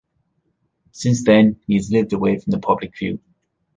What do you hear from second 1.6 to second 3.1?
he has lived away from the public